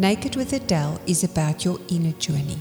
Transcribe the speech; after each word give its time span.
Naked 0.00 0.36
with 0.36 0.52
Adele 0.52 1.00
is 1.08 1.24
about 1.24 1.64
your 1.64 1.80
inner 1.88 2.12
journey, 2.12 2.60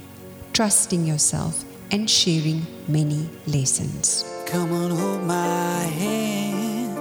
trusting 0.54 1.06
yourself 1.06 1.64
and 1.92 2.10
sharing 2.10 2.66
many 2.88 3.30
lessons. 3.46 4.26
Come 4.48 4.72
on, 4.74 4.90
hold 4.90 5.22
my 5.22 5.84
hand. 5.84 6.98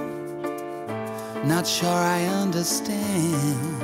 Not 1.43 1.65
sure 1.65 1.89
I 1.89 2.23
understand 2.27 3.81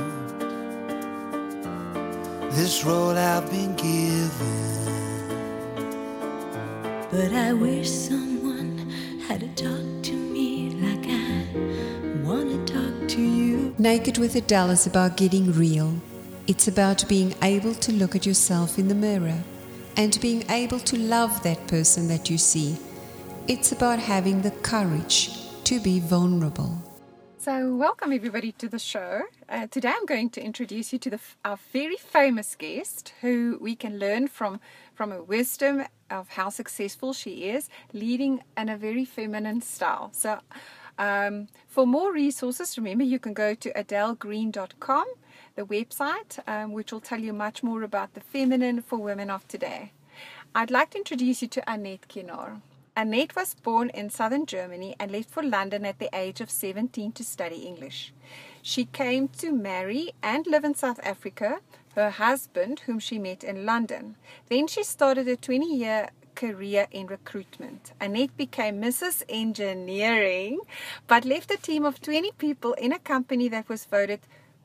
this 2.51 2.85
role 2.85 3.17
I've 3.17 3.49
been 3.49 3.75
given. 3.75 4.29
But 7.09 7.33
I 7.33 7.53
wish 7.53 7.89
someone 7.89 8.77
had 9.27 9.39
to 9.39 9.47
talk 9.55 10.03
to 10.03 10.13
me 10.13 10.69
like 10.79 11.07
I 11.09 11.47
wanna 12.23 12.63
talk 12.67 13.07
to 13.09 13.21
you. 13.23 13.73
Naked 13.79 14.19
with 14.19 14.35
Adele 14.35 14.69
is 14.69 14.85
about 14.85 15.17
getting 15.17 15.51
real. 15.51 15.95
It's 16.45 16.67
about 16.67 17.07
being 17.07 17.33
able 17.41 17.73
to 17.75 17.93
look 17.93 18.17
at 18.17 18.25
yourself 18.25 18.77
in 18.77 18.89
the 18.89 18.95
mirror 18.95 19.41
and 19.95 20.19
being 20.19 20.43
able 20.51 20.79
to 20.81 20.97
love 20.97 21.41
that 21.43 21.67
person 21.67 22.09
that 22.09 22.29
you 22.29 22.37
see. 22.37 22.75
It's 23.47 23.71
about 23.71 23.99
having 23.99 24.41
the 24.41 24.51
courage 24.51 25.39
to 25.63 25.79
be 25.79 26.01
vulnerable. 26.01 26.83
So, 27.37 27.73
welcome 27.73 28.11
everybody 28.11 28.51
to 28.53 28.67
the 28.67 28.77
show. 28.77 29.21
Uh, 29.47 29.67
today, 29.67 29.93
I'm 29.95 30.05
going 30.05 30.31
to 30.31 30.43
introduce 30.43 30.91
you 30.91 30.99
to 30.99 31.11
the, 31.11 31.19
our 31.45 31.57
very 31.71 31.95
famous 31.95 32.55
guest, 32.55 33.13
who 33.21 33.57
we 33.61 33.77
can 33.77 33.97
learn 33.97 34.27
from 34.27 34.59
from 34.93 35.11
her 35.11 35.23
wisdom 35.23 35.85
of 36.09 36.27
how 36.27 36.49
successful 36.49 37.13
she 37.13 37.45
is, 37.45 37.69
leading 37.93 38.43
in 38.57 38.67
a 38.67 38.75
very 38.75 39.05
feminine 39.05 39.61
style. 39.61 40.09
So, 40.11 40.39
um, 40.97 41.47
for 41.67 41.87
more 41.87 42.11
resources, 42.11 42.77
remember 42.77 43.05
you 43.05 43.19
can 43.19 43.33
go 43.33 43.55
to 43.55 43.71
adelgreen.com 43.71 45.05
the 45.55 45.65
website, 45.65 46.39
um, 46.47 46.71
which 46.73 46.91
will 46.91 46.99
tell 46.99 47.19
you 47.19 47.33
much 47.33 47.63
more 47.63 47.83
about 47.83 48.13
the 48.13 48.21
feminine 48.21 48.81
for 48.81 48.97
women 48.97 49.29
of 49.29 49.47
today. 49.47 49.91
I'd 50.55 50.71
like 50.71 50.91
to 50.91 50.97
introduce 50.97 51.41
you 51.41 51.47
to 51.49 51.71
Annette 51.71 52.07
Kinnear. 52.07 52.61
Annette 52.95 53.35
was 53.35 53.55
born 53.55 53.89
in 53.89 54.09
southern 54.09 54.45
Germany 54.45 54.95
and 54.99 55.11
left 55.11 55.29
for 55.31 55.41
London 55.41 55.83
at 55.85 55.97
the 55.97 56.09
age 56.13 56.41
of 56.41 56.51
17 56.51 57.11
to 57.13 57.23
study 57.23 57.65
English. 57.65 58.13
She 58.61 58.85
came 58.85 59.27
to 59.39 59.51
marry 59.51 60.11
and 60.21 60.45
live 60.45 60.63
in 60.63 60.75
South 60.75 60.99
Africa, 61.03 61.59
her 61.95 62.11
husband, 62.11 62.81
whom 62.81 62.99
she 62.99 63.17
met 63.17 63.43
in 63.43 63.65
London. 63.65 64.15
Then 64.47 64.67
she 64.67 64.83
started 64.83 65.27
a 65.27 65.35
20 65.35 65.65
year 65.75 66.09
career 66.35 66.87
in 66.91 67.07
recruitment. 67.07 67.93
Annette 67.99 68.35
became 68.37 68.81
Mrs. 68.81 69.23
Engineering, 69.29 70.59
but 71.07 71.25
left 71.25 71.51
a 71.51 71.57
team 71.57 71.85
of 71.85 72.01
20 72.01 72.31
people 72.37 72.73
in 72.73 72.91
a 72.91 72.99
company 72.99 73.47
that 73.49 73.69
was 73.69 73.85
voted 73.85 74.19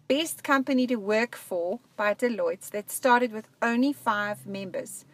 best 0.08 0.42
company 0.42 0.86
to 0.86 0.96
work 0.96 1.36
for 1.36 1.80
by 1.96 2.14
Deloitte 2.14 2.70
that 2.70 2.90
started 2.90 3.32
with 3.32 3.48
only 3.60 3.92
five 3.92 4.46
members 4.46 5.04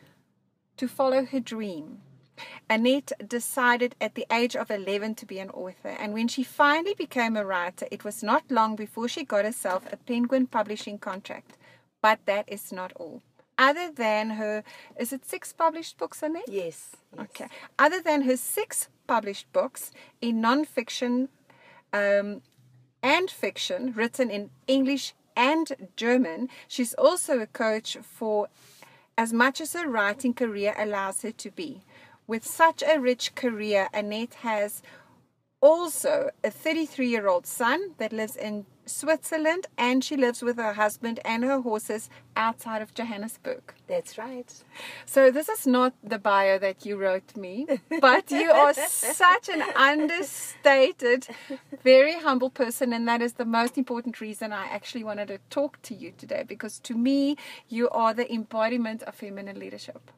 to 0.77 0.89
follow 0.89 1.25
her 1.25 1.41
dream. 1.41 2.01
Annette 2.69 3.12
decided 3.28 3.95
at 4.01 4.14
the 4.14 4.27
age 4.33 4.56
of 4.56 4.70
11 4.70 5.14
to 5.17 5.27
be 5.27 5.39
an 5.39 5.51
author, 5.51 5.95
and 6.01 6.12
when 6.12 6.27
she 6.28 6.42
finally 6.42 6.95
became 6.95 7.36
a 7.36 7.45
writer, 7.45 7.86
it 7.91 8.05
was 8.05 8.23
not 8.23 8.51
long 8.51 8.75
before 8.75 9.09
she 9.09 9.25
got 9.25 9.45
herself 9.45 9.86
a 9.92 9.97
Penguin 9.97 10.47
publishing 10.47 10.98
contract. 10.98 11.56
But 12.01 12.20
that 12.27 12.45
is 12.48 12.73
not 12.73 12.92
all. 12.97 13.23
Other 13.56 13.91
than 13.92 14.31
her, 14.31 14.64
is 14.98 15.12
it 15.12 15.25
six 15.25 15.53
published 15.53 15.97
books, 15.97 16.23
Annette? 16.23 16.48
Yes. 16.48 16.97
yes. 17.12 17.20
Okay. 17.20 17.47
Other 17.79 18.01
than 18.03 18.23
her 18.23 18.36
six 18.36 18.89
published 19.06 19.53
books 19.53 19.92
in 20.20 20.41
non-fiction 20.41 21.29
um, 21.92 22.42
and 23.05 23.31
fiction 23.31 23.93
written 23.93 24.31
in 24.31 24.51
English 24.67 25.15
and 25.37 25.71
German. 25.95 26.49
She's 26.67 26.95
also 26.95 27.39
a 27.39 27.47
coach 27.47 27.99
for 28.03 28.49
as 29.17 29.33
much 29.33 29.61
as 29.61 29.75
her 29.75 29.89
writing 29.89 30.33
career 30.33 30.75
allows 30.77 31.23
her 31.23 31.31
to 31.31 31.51
be. 31.51 31.83
With 32.27 32.45
such 32.45 32.83
a 32.83 32.99
rich 32.99 33.35
career, 33.35 33.89
Annette 33.93 34.35
has 34.43 34.83
also 35.61 36.31
a 36.43 36.51
33 36.51 37.09
year 37.09 37.29
old 37.29 37.47
son 37.47 37.95
that 37.98 38.13
lives 38.13 38.37
in 38.37 38.64
Switzerland 38.86 39.67
and 39.77 40.05
she 40.05 40.17
lives 40.17 40.42
with 40.42 40.56
her 40.56 40.74
husband 40.74 41.20
and 41.24 41.45
her 41.45 41.61
horses 41.61 42.11
outside 42.36 42.83
of 42.83 42.95
Johannesburg. 42.95 43.74
That's 43.86 44.18
right. 44.18 44.52
So, 45.06 45.30
this 45.30 45.48
is 45.48 45.67
not 45.67 45.95
the 46.02 46.18
bio 46.18 46.58
that 46.58 46.84
you 46.84 46.96
wrote 46.96 47.36
me, 47.36 47.67
but 48.00 48.30
you 48.30 48.50
are 48.50 48.74
such 49.24 49.48
an 49.48 49.62
understated, 49.77 51.28
very 51.83 52.14
humble 52.14 52.50
person, 52.50 52.92
and 52.92 53.06
that 53.08 53.22
is 53.22 53.34
the 53.34 53.45
most 53.45 53.78
important 53.78 54.20
reason 54.20 54.52
I 54.52 54.67
actually 54.67 55.05
wanted 55.05 55.28
to 55.28 55.39
talk 55.51 55.80
to 55.83 55.95
you 55.95 56.12
today 56.16 56.45
because 56.46 56.78
to 56.80 56.95
me, 56.95 57.36
you 57.68 57.89
are 57.90 58.14
the 58.14 58.33
embodiment 58.33 59.02
of 59.02 59.14
feminine 59.14 59.58
leadership. 59.58 60.11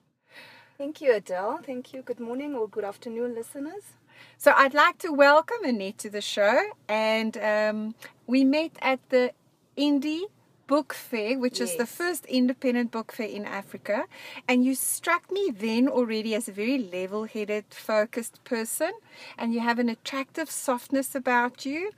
Thank 0.79 1.01
you, 1.01 1.15
Adele. 1.15 1.61
Thank 1.65 1.95
you. 1.95 2.03
Good 2.03 2.21
morning 2.21 2.55
or 2.55 2.69
good 2.69 2.85
afternoon, 2.85 3.35
listeners. 3.35 3.95
So 4.39 4.53
I'd 4.55 4.75
like 4.75 4.99
to 4.99 5.13
welcome 5.13 5.65
Annette 5.65 5.99
to 5.99 6.11
the 6.11 6.21
show, 6.21 6.71
and 6.89 7.37
um, 7.39 7.95
we 8.27 8.45
met 8.45 8.73
at 8.83 9.01
the 9.09 9.33
Indie 9.77 10.25
Book 10.67 10.95
Fair, 10.95 11.39
which 11.39 11.61
yes. 11.61 11.71
is 11.71 11.77
the 11.77 11.87
first 11.87 12.27
independent 12.27 12.91
book 12.91 13.13
fair 13.13 13.29
in 13.29 13.45
Africa, 13.45 14.05
and 14.49 14.65
you 14.65 14.75
struck 14.75 15.31
me 15.31 15.51
then 15.51 15.89
already 15.89 16.35
as 16.35 16.49
a 16.49 16.53
very 16.53 16.79
level-headed, 16.79 17.67
focused 17.71 18.43
person, 18.45 18.93
and 19.39 19.55
you 19.55 19.61
have 19.61 19.79
an 19.79 19.89
attractive 19.89 20.51
softness 20.51 21.15
about 21.15 21.65
you. 21.65 21.93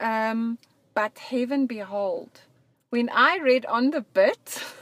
Um, 0.00 0.58
but 0.94 1.18
heaven 1.18 1.66
behold, 1.66 2.40
when 2.90 3.08
I 3.10 3.38
read 3.38 3.64
on 3.66 3.90
the 3.90 4.02
bit. 4.02 4.64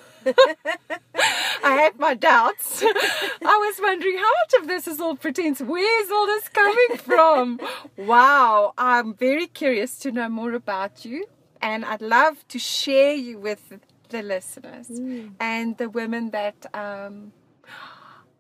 I 1.65 1.73
had 1.73 1.99
my 1.99 2.15
doubts. 2.15 2.83
I 2.83 3.57
was 3.67 3.81
wondering 3.81 4.17
how 4.17 4.33
much 4.43 4.63
of 4.63 4.69
this 4.69 4.87
is 4.87 5.01
all 5.01 5.17
pretense. 5.17 5.61
Where's 5.61 6.11
all 6.11 6.27
this 6.27 6.49
coming 6.49 6.97
from? 6.99 7.61
wow, 7.97 8.73
I'm 8.79 9.15
very 9.15 9.47
curious 9.47 9.99
to 10.01 10.13
know 10.13 10.29
more 10.29 10.53
about 10.53 11.05
you, 11.05 11.27
and 11.61 11.85
I'd 11.85 12.03
love 12.03 12.47
to 12.49 12.59
share 12.59 13.15
you 13.15 13.39
with 13.39 13.79
the 14.09 14.23
listeners 14.23 14.89
mm. 14.89 15.33
and 15.39 15.77
the 15.77 15.89
women 15.89 16.31
that 16.31 16.67
um, 16.75 17.33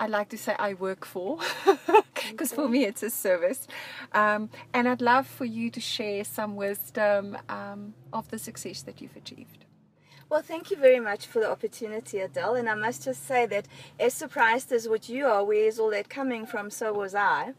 I 0.00 0.06
like 0.06 0.28
to 0.30 0.38
say 0.38 0.54
I 0.58 0.74
work 0.74 1.04
for, 1.04 1.38
because 2.30 2.52
for 2.52 2.68
me 2.68 2.84
it's 2.84 3.02
a 3.02 3.10
service. 3.10 3.66
Um, 4.12 4.50
and 4.72 4.88
I'd 4.88 5.02
love 5.02 5.26
for 5.26 5.44
you 5.44 5.70
to 5.70 5.80
share 5.80 6.24
some 6.24 6.56
wisdom 6.56 7.36
um, 7.48 7.94
of 8.12 8.28
the 8.30 8.38
success 8.38 8.82
that 8.82 9.00
you've 9.00 9.16
achieved. 9.16 9.64
Well, 10.30 10.42
thank 10.42 10.70
you 10.70 10.76
very 10.76 11.00
much 11.00 11.26
for 11.26 11.40
the 11.40 11.50
opportunity, 11.50 12.18
Adele. 12.18 12.56
And 12.56 12.68
I 12.68 12.74
must 12.74 13.04
just 13.04 13.26
say 13.26 13.46
that 13.46 13.66
as 13.98 14.12
surprised 14.12 14.70
as 14.72 14.86
what 14.86 15.08
you 15.08 15.26
are, 15.26 15.42
where 15.42 15.64
is 15.64 15.78
all 15.78 15.90
that 15.90 16.10
coming 16.10 16.44
from? 16.44 16.70
So 16.70 16.92
was 16.92 17.14
I. 17.14 17.54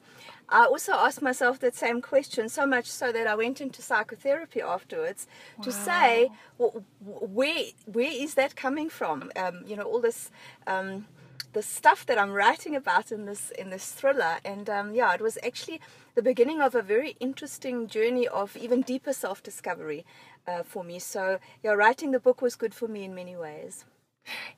I 0.49 0.65
also 0.65 0.93
asked 0.93 1.21
myself 1.21 1.59
that 1.59 1.75
same 1.75 1.99
question, 2.01 2.47
so 2.47 2.65
much 2.67 2.85
so 2.85 3.11
that 3.11 3.25
I 3.25 3.35
went 3.35 3.59
into 3.59 3.81
psychotherapy 3.81 4.61
afterwards 4.61 5.27
wow. 5.57 5.63
to 5.63 5.71
say, 5.71 6.31
well, 6.57 6.83
where 6.99 7.65
where 7.85 8.11
is 8.11 8.35
that 8.35 8.55
coming 8.55 8.89
from? 8.89 9.31
Um, 9.35 9.63
you 9.65 9.75
know, 9.75 9.83
all 9.83 10.01
this. 10.01 10.31
Um, 10.67 11.07
the 11.51 11.63
stuff 11.63 12.05
that 12.05 12.19
I'm 12.19 12.31
writing 12.31 12.75
about 12.75 13.11
in 13.11 13.25
this 13.25 13.49
in 13.57 13.71
this 13.71 13.91
thriller, 13.91 14.37
and 14.45 14.69
um, 14.69 14.93
yeah, 14.93 15.15
it 15.15 15.21
was 15.21 15.35
actually 15.43 15.81
the 16.19 16.31
beginning 16.31 16.59
of 16.59 16.75
a 16.75 16.81
very 16.81 17.15
interesting 17.21 17.87
journey 17.87 18.27
of 18.27 18.57
even 18.57 18.81
deeper 18.81 19.13
self 19.13 19.41
discovery 19.41 20.05
uh, 20.45 20.63
for 20.63 20.83
me. 20.83 20.99
So, 20.99 21.39
yeah, 21.63 21.71
writing 21.71 22.11
the 22.11 22.19
book 22.19 22.41
was 22.41 22.57
good 22.57 22.73
for 22.73 22.89
me 22.89 23.05
in 23.05 23.15
many 23.15 23.37
ways. 23.37 23.85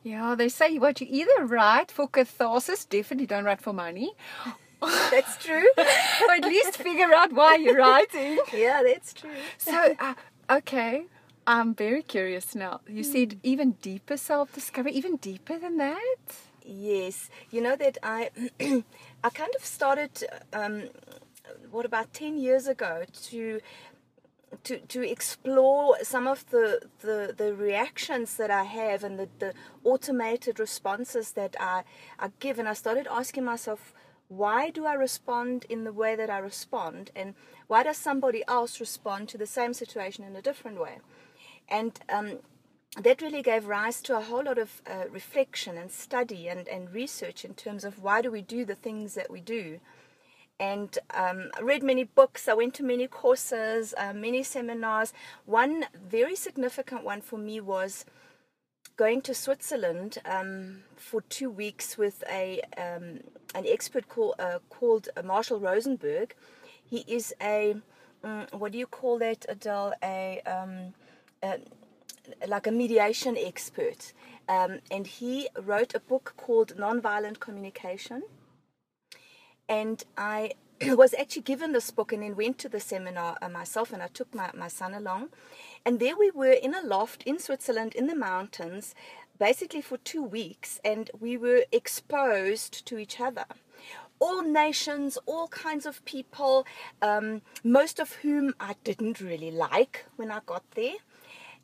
Yeah, 0.02 0.34
they 0.34 0.50
say 0.50 0.80
what 0.80 1.00
you 1.02 1.08
either 1.08 1.46
write 1.46 1.92
for 1.92 2.08
catharsis, 2.08 2.84
definitely 2.86 3.28
don't 3.28 3.44
write 3.44 3.62
for 3.62 3.74
money. 3.74 4.14
that's 5.12 5.38
true. 5.38 5.70
or 5.78 6.34
at 6.34 6.44
least 6.46 6.78
figure 6.78 7.14
out 7.14 7.32
why 7.32 7.58
you're 7.58 7.78
writing. 7.78 8.40
Yeah, 8.52 8.82
that's 8.84 9.14
true. 9.14 9.30
So, 9.60 9.96
uh, 10.00 10.16
okay, 10.50 11.06
I'm 11.46 11.76
very 11.76 12.02
curious 12.02 12.56
now. 12.56 12.82
You 12.88 13.04
mm. 13.04 13.12
said 13.14 13.40
even 13.44 13.74
deeper 13.84 14.18
self 14.18 14.52
discovery, 14.52 14.94
even 14.94 15.18
deeper 15.18 15.60
than 15.60 15.78
that? 15.78 16.26
Yes. 16.66 17.30
You 17.52 17.62
know 17.62 17.76
that 17.76 18.00
I, 18.02 18.32
I 19.24 19.30
kind 19.30 19.54
of 19.56 19.64
started, 19.64 20.24
um, 20.54 20.90
what, 21.70 21.86
about 21.86 22.14
10 22.14 22.38
years 22.38 22.68
ago 22.68 23.04
to 23.30 23.60
to 24.64 24.80
to 24.80 25.10
explore 25.10 25.98
some 26.04 26.28
of 26.28 26.50
the, 26.50 26.82
the, 27.00 27.34
the 27.36 27.56
reactions 27.56 28.36
that 28.36 28.52
I 28.52 28.64
have 28.64 29.04
and 29.04 29.18
the, 29.18 29.30
the 29.40 29.54
automated 29.84 30.60
responses 30.60 31.32
that 31.32 31.56
I, 31.60 31.84
I 32.20 32.32
give. 32.40 32.60
And 32.60 32.68
I 32.68 32.74
started 32.74 33.08
asking 33.10 33.46
myself, 33.46 33.94
why 34.28 34.70
do 34.70 34.86
I 34.86 34.94
respond 34.94 35.66
in 35.70 35.84
the 35.84 35.94
way 35.94 36.16
that 36.16 36.30
I 36.30 36.38
respond? 36.38 37.12
And 37.16 37.34
why 37.68 37.84
does 37.84 37.98
somebody 37.98 38.44
else 38.48 38.80
respond 38.80 39.30
to 39.30 39.38
the 39.38 39.48
same 39.48 39.74
situation 39.74 40.26
in 40.26 40.36
a 40.36 40.42
different 40.42 40.80
way? 40.80 41.00
And 41.70 42.00
um, 42.10 42.40
that 42.98 43.22
really 43.22 43.42
gave 43.42 43.66
rise 43.68 44.02
to 44.04 44.18
a 44.18 44.22
whole 44.22 44.44
lot 44.44 44.58
of 44.58 44.82
uh, 44.86 45.06
reflection 45.10 45.78
and 45.78 45.92
study 45.92 46.50
and, 46.50 46.68
and 46.68 46.94
research 46.94 47.46
in 47.46 47.54
terms 47.54 47.86
of 47.86 48.04
why 48.04 48.22
do 48.22 48.30
we 48.30 48.42
do 48.42 48.66
the 48.66 48.76
things 48.76 49.14
that 49.16 49.32
we 49.32 49.40
do 49.40 49.80
and 50.62 51.00
um, 51.16 51.50
read 51.60 51.82
many 51.82 52.04
books. 52.04 52.48
I 52.48 52.54
went 52.54 52.76
to 52.76 52.84
many 52.84 53.08
courses, 53.08 53.96
uh, 53.98 54.14
many 54.14 54.44
seminars. 54.44 55.12
One 55.46 55.86
very 56.08 56.36
significant 56.36 57.04
one 57.04 57.22
for 57.22 57.40
me 57.40 57.60
was 57.60 58.06
going 58.96 59.22
to 59.24 59.34
Switzerland 59.34 60.20
um, 60.24 60.84
for 60.96 61.22
two 61.22 61.50
weeks 61.50 61.98
with 61.98 62.24
a 62.30 62.62
um, 62.78 63.22
an 63.56 63.66
expert 63.68 64.08
call, 64.08 64.36
uh, 64.38 64.60
called 64.70 65.10
Marshall 65.26 65.60
Rosenberg. 65.60 66.36
He 66.84 67.04
is 67.08 67.34
a 67.42 67.76
um, 68.24 68.46
what 68.52 68.72
do 68.72 68.78
you 68.78 68.86
call 68.86 69.18
that, 69.18 69.48
Adele? 69.50 69.94
A, 70.04 70.42
um, 70.46 70.94
a 71.42 71.60
like 72.48 72.68
a 72.68 72.72
mediation 72.72 73.36
expert, 73.36 74.14
um, 74.48 74.80
and 74.92 75.08
he 75.08 75.50
wrote 75.60 75.96
a 75.96 76.00
book 76.00 76.34
called 76.38 76.76
Nonviolent 76.78 77.40
Communication. 77.40 78.22
And 79.72 80.04
I 80.18 80.52
was 80.82 81.14
actually 81.14 81.44
given 81.44 81.72
this 81.72 81.92
book 81.92 82.12
and 82.12 82.22
then 82.22 82.36
went 82.36 82.58
to 82.60 82.68
the 82.68 82.82
seminar 82.82 83.38
uh, 83.42 83.48
myself, 83.48 83.94
and 83.94 84.04
I 84.04 84.08
took 84.08 84.36
my, 84.36 84.52
my 84.54 84.68
son 84.68 84.94
along. 84.94 85.30
And 85.86 86.02
there 86.02 86.18
we 86.18 86.30
were 86.30 86.52
in 86.52 86.76
a 86.76 86.82
loft 86.82 87.24
in 87.24 87.40
Switzerland 87.40 87.96
in 87.96 88.08
the 88.08 88.16
mountains, 88.16 88.94
basically 89.40 89.82
for 89.82 89.96
two 89.98 90.22
weeks, 90.24 90.82
and 90.84 91.10
we 91.18 91.38
were 91.38 91.64
exposed 91.72 92.86
to 92.86 92.98
each 92.98 93.22
other. 93.22 93.46
All 94.20 94.44
nations, 94.44 95.18
all 95.26 95.48
kinds 95.48 95.86
of 95.86 96.04
people, 96.04 96.68
um, 97.02 97.42
most 97.64 97.98
of 97.98 98.16
whom 98.16 98.54
I 98.60 98.76
didn't 98.84 99.22
really 99.22 99.52
like 99.52 100.06
when 100.18 100.32
I 100.32 100.42
got 100.46 100.70
there. 100.72 100.96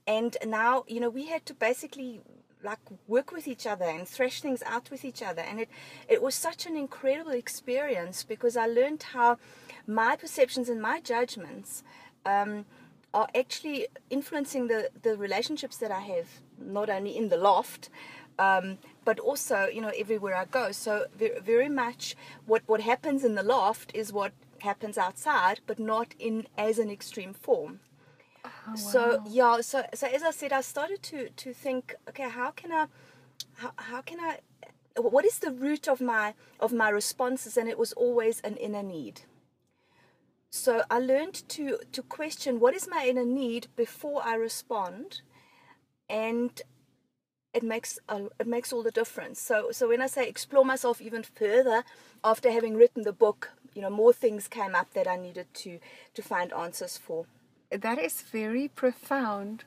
And 0.08 0.38
now, 0.46 0.86
you 0.88 1.02
know, 1.02 1.10
we 1.10 1.26
had 1.26 1.46
to 1.48 1.54
basically 1.54 2.22
like 2.64 2.80
work 3.08 3.32
with 3.32 3.48
each 3.48 3.66
other 3.68 3.86
and 3.86 4.08
thresh 4.08 4.42
things 4.42 4.64
out 4.66 4.90
with 4.90 5.06
each 5.06 5.22
other. 5.22 5.42
And 5.42 5.60
it 5.60 5.70
it 6.08 6.22
was 6.22 6.36
such 6.36 6.66
an 6.66 6.76
incredible 6.76 7.32
experience 7.32 8.24
because 8.24 8.58
I 8.58 8.68
learned 8.68 9.04
how 9.14 9.38
my 9.86 10.16
perceptions 10.16 10.70
and 10.70 10.82
my 10.82 11.00
judgments 11.00 11.84
um, 12.26 12.66
are 13.14 13.28
actually 13.36 13.88
influencing 14.10 14.68
the 14.68 14.90
the 15.02 15.18
relationships 15.18 15.78
that 15.78 15.92
I 15.92 16.02
have 16.02 16.28
not 16.60 16.90
only 16.90 17.16
in 17.16 17.30
the 17.30 17.38
loft 17.38 17.90
um, 18.40 18.78
but 19.06 19.20
also 19.20 19.68
you 19.68 19.82
know 19.82 19.92
everywhere 19.98 20.36
I 20.36 20.46
go. 20.46 20.72
So 20.72 21.06
very, 21.18 21.40
very 21.40 21.70
much 21.70 22.16
what 22.46 22.64
what 22.68 22.82
happens 22.82 23.24
in 23.24 23.36
the 23.36 23.44
loft 23.44 23.92
is 23.94 24.14
what 24.14 24.34
happens 24.62 24.98
outside 24.98 25.60
but 25.68 25.78
not 25.78 26.16
in 26.18 26.48
as 26.58 26.80
an 26.80 26.90
extreme 26.90 27.32
form 27.32 27.80
Oh, 28.68 28.76
so 28.76 29.18
yeah, 29.26 29.62
so 29.62 29.86
so 29.94 30.08
as 30.08 30.24
I 30.24 30.32
said, 30.32 30.52
I 30.54 30.62
started 30.62 31.02
to 31.04 31.30
to 31.30 31.54
think, 31.54 31.96
okay, 32.10 32.30
how 32.30 32.52
can 32.52 32.72
I, 32.72 32.88
how, 33.56 33.72
how 33.78 34.02
can 34.02 34.20
I, 34.20 34.40
what 34.98 35.26
is 35.26 35.40
the 35.40 35.52
root 35.52 35.88
of 35.88 36.02
my 36.02 36.34
of 36.60 36.74
my 36.74 36.90
responses? 36.90 37.58
And 37.58 37.70
it 37.70 37.78
was 37.78 37.94
always 37.94 38.42
an 38.42 38.58
inner 38.58 38.84
need. 38.84 39.22
So 40.50 40.84
I 40.90 41.00
learned 41.00 41.48
to 41.50 41.80
to 41.92 42.02
question 42.04 42.60
what 42.60 42.76
is 42.76 42.88
my 42.88 43.06
inner 43.08 43.26
need 43.26 43.68
before 43.76 44.22
I 44.24 44.36
respond, 44.36 45.22
and 46.10 46.62
it 47.54 47.64
makes 47.64 48.00
a, 48.10 48.26
it 48.40 48.48
makes 48.48 48.74
all 48.74 48.84
the 48.84 48.92
difference. 48.92 49.40
So 49.42 49.72
so 49.72 49.88
when 49.90 50.02
I 50.02 50.08
say 50.08 50.28
explore 50.28 50.66
myself 50.66 51.02
even 51.02 51.24
further, 51.24 51.84
after 52.24 52.52
having 52.52 52.76
written 52.76 53.04
the 53.04 53.14
book, 53.14 53.52
you 53.74 53.82
know, 53.82 53.90
more 53.90 54.14
things 54.14 54.48
came 54.48 54.76
up 54.76 54.94
that 54.94 55.08
I 55.08 55.16
needed 55.18 55.48
to 55.56 55.80
to 56.16 56.22
find 56.22 56.54
answers 56.54 56.98
for 56.98 57.26
that 57.72 58.00
is 58.00 58.22
very 58.22 58.68
profound. 58.68 59.64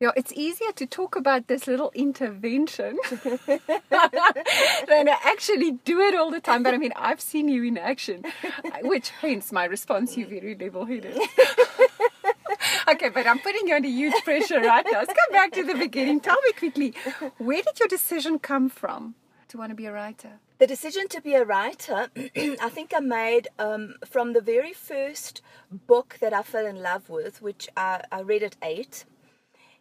Yeah, 0.00 0.10
it's 0.16 0.32
easier 0.32 0.72
to 0.72 0.86
talk 0.86 1.14
about 1.14 1.46
this 1.46 1.66
little 1.66 1.92
intervention 1.94 2.98
than 3.10 5.06
to 5.06 5.16
actually 5.24 5.72
do 5.84 6.00
it 6.00 6.14
all 6.14 6.30
the 6.30 6.40
time. 6.40 6.62
But 6.64 6.74
I 6.74 6.78
mean, 6.78 6.92
I've 6.96 7.20
seen 7.20 7.48
you 7.48 7.62
in 7.62 7.78
action, 7.78 8.24
which 8.82 9.10
hence 9.10 9.52
my 9.52 9.64
response, 9.64 10.16
you 10.16 10.26
very 10.26 10.56
level 10.56 10.84
headed. 10.84 11.16
okay, 12.88 13.08
but 13.08 13.26
I'm 13.26 13.38
putting 13.38 13.68
you 13.68 13.76
under 13.76 13.88
huge 13.88 14.14
pressure 14.24 14.60
right 14.60 14.84
now. 14.90 14.98
Let's 14.98 15.14
go 15.14 15.32
back 15.32 15.52
to 15.52 15.62
the 15.62 15.74
beginning. 15.74 16.20
Tell 16.20 16.40
me 16.42 16.52
quickly, 16.52 16.94
where 17.38 17.62
did 17.62 17.78
your 17.78 17.88
decision 17.88 18.40
come 18.40 18.68
from 18.68 19.14
to 19.48 19.58
want 19.58 19.70
to 19.70 19.76
be 19.76 19.86
a 19.86 19.92
writer? 19.92 20.40
The 20.58 20.68
decision 20.68 21.08
to 21.08 21.20
be 21.20 21.34
a 21.34 21.44
writer, 21.44 22.10
I 22.16 22.68
think 22.68 22.92
I 22.94 23.00
made 23.00 23.48
um, 23.58 23.94
from 24.06 24.34
the 24.34 24.40
very 24.40 24.72
first 24.72 25.42
book 25.68 26.18
that 26.20 26.32
I 26.32 26.42
fell 26.42 26.64
in 26.64 26.80
love 26.80 27.10
with, 27.10 27.42
which 27.42 27.68
I, 27.76 28.04
I 28.12 28.20
read 28.20 28.44
at 28.44 28.54
eight. 28.62 29.04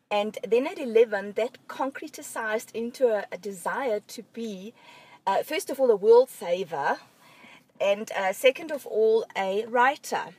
And 0.10 0.40
then 0.48 0.66
at 0.66 0.80
11, 0.80 1.34
that 1.34 1.60
concretized 1.68 2.74
into 2.74 3.08
a, 3.08 3.26
a 3.32 3.38
desire 3.38 4.00
to 4.00 4.24
be, 4.34 4.74
uh, 5.28 5.44
first 5.44 5.70
of 5.70 5.80
all, 5.80 5.92
a 5.92 5.96
world 5.96 6.32
saver, 6.32 6.98
and 7.80 8.12
uh, 8.12 8.34
second 8.34 8.72
of 8.72 8.88
all, 8.88 9.26
a 9.38 9.68
writer 9.68 10.34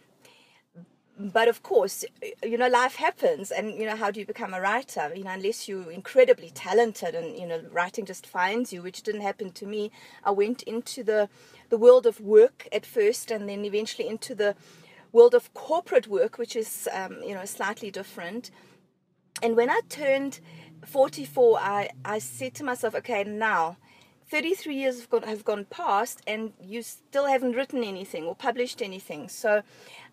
but 1.19 1.47
of 1.49 1.63
course, 1.63 2.05
you 2.43 2.59
know, 2.59 2.69
life 2.69 2.97
happens, 2.97 3.51
and 3.51 3.75
you 3.75 3.87
know, 3.87 3.95
how 3.95 4.11
do 4.11 4.19
you 4.19 4.27
become 4.27 4.53
a 4.53 4.61
writer? 4.61 5.13
You 5.15 5.25
know, 5.25 5.31
unless 5.31 5.69
you're 5.69 5.91
incredibly 5.91 6.51
talented 6.51 7.15
and 7.15 7.37
you 7.37 7.47
know, 7.47 7.63
writing 7.71 8.05
just 8.05 8.27
finds 8.27 8.73
you, 8.73 8.83
which 8.83 9.03
didn't 9.03 9.21
happen 9.21 9.53
to 9.53 9.67
me. 9.67 9.93
I 10.25 10.33
went 10.33 10.63
into 10.63 11.05
the 11.05 11.29
the 11.71 11.79
world 11.79 12.07
of 12.07 12.21
work 12.21 12.69
at 12.73 12.85
first, 12.85 13.31
and 13.31 13.49
then 13.49 13.65
eventually 13.65 14.09
into 14.09 14.35
the 14.35 14.57
world 15.13 15.35
of 15.35 15.55
corporate 15.55 16.09
work, 16.09 16.37
which 16.37 16.57
is 16.57 16.89
um, 16.93 17.23
you 17.23 17.35
know 17.35 17.45
slightly 17.45 17.91
different. 17.91 18.51
And 19.41 19.57
when 19.57 19.71
I 19.71 19.81
turned 19.89 20.41
44, 20.85 21.59
I 21.61 21.91
I 22.05 22.19
said 22.19 22.55
to 22.55 22.65
myself, 22.65 22.95
okay, 22.97 23.23
now 23.23 23.77
33 24.29 24.75
years 24.75 25.00
have 25.00 25.11
gone, 25.11 25.23
have 25.23 25.44
gone 25.44 25.65
past 25.67 26.23
and 26.26 26.53
you 26.61 26.82
still 26.82 27.26
haven't 27.26 27.53
written 27.53 27.85
anything 27.85 28.25
or 28.25 28.35
published 28.35 28.81
anything. 28.81 29.29
So 29.29 29.62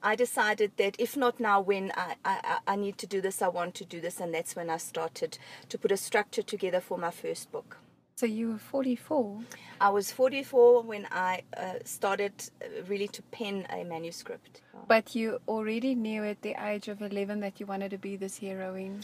I 0.03 0.15
decided 0.15 0.73
that 0.77 0.95
if 0.99 1.15
not 1.15 1.39
now, 1.39 1.61
when 1.61 1.91
I, 1.95 2.15
I, 2.25 2.57
I 2.67 2.75
need 2.75 2.97
to 2.99 3.07
do 3.07 3.21
this, 3.21 3.41
I 3.41 3.47
want 3.47 3.75
to 3.75 3.85
do 3.85 4.01
this. 4.01 4.19
And 4.19 4.33
that's 4.33 4.55
when 4.55 4.69
I 4.69 4.77
started 4.77 5.37
to 5.69 5.77
put 5.77 5.91
a 5.91 5.97
structure 5.97 6.41
together 6.41 6.81
for 6.81 6.97
my 6.97 7.11
first 7.11 7.51
book. 7.51 7.77
So 8.15 8.27
you 8.27 8.51
were 8.51 8.57
44? 8.59 9.39
I 9.79 9.89
was 9.89 10.11
44 10.11 10.83
when 10.83 11.07
I 11.11 11.41
uh, 11.57 11.73
started 11.85 12.33
uh, 12.61 12.83
really 12.87 13.07
to 13.07 13.21
pen 13.23 13.65
a 13.71 13.83
manuscript. 13.83 14.61
But 14.87 15.15
you 15.15 15.39
already 15.47 15.95
knew 15.95 16.23
at 16.23 16.41
the 16.41 16.55
age 16.63 16.87
of 16.87 17.01
11 17.01 17.39
that 17.39 17.59
you 17.59 17.65
wanted 17.65 17.89
to 17.91 17.97
be 17.97 18.17
this 18.17 18.37
heroine? 18.37 19.03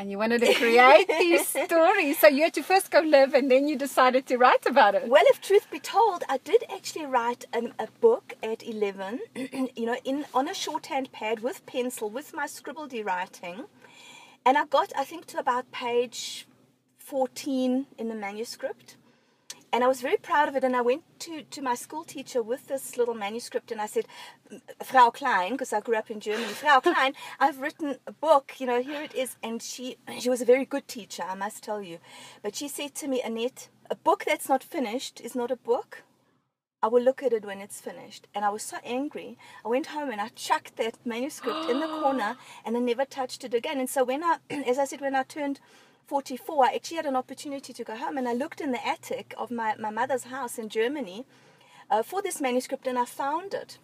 And 0.00 0.10
you 0.10 0.16
wanted 0.16 0.40
to 0.40 0.54
create 0.54 1.06
these 1.08 1.46
stories. 1.66 2.18
So 2.18 2.26
you 2.26 2.44
had 2.44 2.54
to 2.54 2.62
first 2.62 2.90
go 2.90 3.00
live 3.00 3.34
and 3.34 3.50
then 3.50 3.68
you 3.68 3.76
decided 3.76 4.24
to 4.28 4.38
write 4.38 4.64
about 4.64 4.94
it. 4.94 5.06
Well, 5.06 5.22
if 5.26 5.42
truth 5.42 5.70
be 5.70 5.78
told, 5.78 6.24
I 6.26 6.38
did 6.38 6.64
actually 6.74 7.04
write 7.04 7.44
a 7.52 7.86
book 8.00 8.32
at 8.42 8.66
11, 8.66 9.20
you 9.76 9.86
know, 9.86 9.98
in 10.04 10.24
on 10.32 10.48
a 10.48 10.54
shorthand 10.54 11.12
pad 11.12 11.40
with 11.40 11.66
pencil, 11.66 12.08
with 12.08 12.32
my 12.32 12.46
scribbledy 12.46 13.04
writing. 13.04 13.66
And 14.46 14.56
I 14.56 14.64
got, 14.64 14.90
I 14.96 15.04
think, 15.04 15.26
to 15.26 15.38
about 15.38 15.70
page 15.70 16.48
14 16.96 17.86
in 17.98 18.08
the 18.08 18.14
manuscript 18.14 18.96
and 19.72 19.84
I 19.84 19.88
was 19.88 20.00
very 20.00 20.16
proud 20.16 20.48
of 20.48 20.56
it. 20.56 20.64
And 20.64 20.74
I 20.74 20.80
went 20.80 21.02
to, 21.20 21.42
to 21.42 21.62
my 21.62 21.74
school 21.74 22.04
teacher 22.04 22.42
with 22.42 22.66
this 22.66 22.96
little 22.96 23.14
manuscript 23.14 23.70
and 23.70 23.80
I 23.80 23.86
said, 23.86 24.06
Frau 24.82 25.10
Klein, 25.10 25.52
because 25.52 25.72
I 25.72 25.80
grew 25.80 25.96
up 25.96 26.10
in 26.10 26.20
Germany, 26.20 26.52
Frau 26.52 26.80
Klein, 26.84 27.14
I've 27.38 27.60
written 27.60 27.96
a 28.06 28.12
book, 28.12 28.54
you 28.58 28.66
know, 28.66 28.82
here 28.82 29.02
it 29.02 29.14
is. 29.14 29.36
And 29.42 29.62
she, 29.62 29.96
she 30.18 30.30
was 30.30 30.40
a 30.40 30.46
very 30.46 30.64
good 30.64 30.88
teacher, 30.88 31.22
I 31.22 31.34
must 31.34 31.62
tell 31.62 31.82
you. 31.82 31.98
But 32.42 32.56
she 32.56 32.68
said 32.68 32.94
to 32.96 33.08
me, 33.08 33.22
Annette, 33.22 33.68
a 33.90 33.94
book 33.94 34.24
that's 34.26 34.48
not 34.48 34.62
finished 34.62 35.20
is 35.20 35.34
not 35.34 35.50
a 35.50 35.56
book. 35.56 36.02
I 36.82 36.88
will 36.88 37.02
look 37.02 37.22
at 37.22 37.34
it 37.34 37.44
when 37.44 37.60
it's 37.60 37.80
finished. 37.80 38.26
And 38.34 38.44
I 38.44 38.48
was 38.48 38.62
so 38.62 38.78
angry. 38.84 39.36
I 39.64 39.68
went 39.68 39.88
home 39.88 40.10
and 40.10 40.20
I 40.20 40.28
chucked 40.28 40.76
that 40.76 40.96
manuscript 41.04 41.68
in 41.68 41.80
the 41.80 41.86
corner 42.00 42.36
and 42.64 42.76
I 42.76 42.80
never 42.80 43.04
touched 43.04 43.44
it 43.44 43.52
again. 43.52 43.78
And 43.78 43.90
so 43.90 44.02
when 44.02 44.24
I, 44.24 44.38
as 44.50 44.78
I 44.78 44.86
said, 44.86 45.00
when 45.00 45.14
I 45.14 45.22
turned 45.22 45.60
44, 46.10 46.64
I 46.66 46.74
actually 46.74 46.96
had 46.96 47.06
an 47.06 47.14
opportunity 47.14 47.72
to 47.72 47.84
go 47.84 47.96
home 47.96 48.18
and 48.18 48.28
I 48.28 48.32
looked 48.32 48.60
in 48.60 48.72
the 48.72 48.84
attic 48.84 49.32
of 49.38 49.52
my, 49.52 49.76
my 49.78 49.90
mother's 49.90 50.24
house 50.24 50.58
in 50.58 50.68
Germany 50.68 51.24
uh, 51.88 52.02
for 52.02 52.20
this 52.20 52.40
manuscript 52.40 52.88
and 52.88 52.98
I 52.98 53.04
found 53.04 53.54
it. 53.54 53.78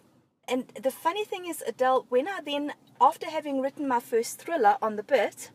And 0.45 0.67
the 0.83 0.91
funny 0.91 1.23
thing 1.23 1.45
is, 1.47 1.63
Adele, 1.65 2.05
when 2.09 2.27
I 2.27 2.41
then, 2.43 2.73
after 2.99 3.29
having 3.29 3.61
written 3.61 3.87
my 3.87 4.01
first 4.01 4.39
thriller 4.41 4.75
on 4.81 4.97
the 4.97 5.03
bit, 5.03 5.51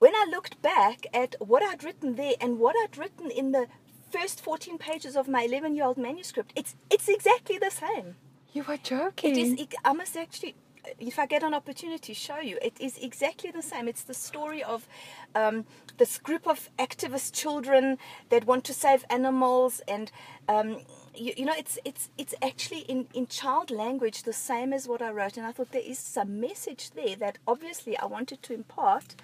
when 0.00 0.12
I 0.16 0.26
looked 0.28 0.60
back 0.60 1.06
at 1.14 1.36
what 1.38 1.62
I'd 1.62 1.84
written 1.84 2.16
there 2.16 2.34
and 2.40 2.58
what 2.58 2.74
I'd 2.82 2.98
written 2.98 3.30
in 3.30 3.52
the 3.52 3.68
first 4.10 4.40
14 4.40 4.78
pages 4.78 5.16
of 5.16 5.28
my 5.28 5.42
11 5.42 5.76
year 5.76 5.84
old 5.84 5.98
manuscript, 5.98 6.52
it's, 6.56 6.74
it's 6.90 7.08
exactly 7.08 7.58
the 7.58 7.70
same. 7.70 8.16
You 8.52 8.64
were 8.64 8.76
joking. 8.76 9.36
It 9.36 9.60
is, 9.60 9.66
I 9.84 9.92
must 9.92 10.16
actually, 10.16 10.56
if 10.98 11.18
I 11.18 11.26
get 11.26 11.42
an 11.42 11.54
opportunity, 11.54 12.14
show 12.14 12.38
you. 12.38 12.58
It 12.62 12.80
is 12.80 12.98
exactly 12.98 13.50
the 13.50 13.62
same. 13.62 13.88
It's 13.88 14.02
the 14.02 14.14
story 14.14 14.62
of 14.62 14.88
um, 15.34 15.64
this 15.98 16.18
group 16.18 16.46
of 16.46 16.68
activist 16.78 17.32
children 17.32 17.98
that 18.28 18.46
want 18.46 18.64
to 18.64 18.74
save 18.74 19.04
animals, 19.10 19.80
and 19.88 20.10
um, 20.48 20.78
you, 21.14 21.32
you, 21.36 21.44
know, 21.44 21.54
it's 21.56 21.78
it's 21.84 22.10
it's 22.18 22.34
actually 22.42 22.80
in 22.80 23.08
in 23.14 23.26
child 23.26 23.70
language 23.70 24.22
the 24.22 24.32
same 24.32 24.72
as 24.72 24.88
what 24.88 25.02
I 25.02 25.10
wrote. 25.10 25.36
And 25.36 25.46
I 25.46 25.52
thought 25.52 25.72
there 25.72 25.82
is 25.82 25.98
some 25.98 26.40
message 26.40 26.90
there 26.92 27.16
that 27.16 27.38
obviously 27.46 27.96
I 27.98 28.06
wanted 28.06 28.42
to 28.42 28.54
impart, 28.54 29.16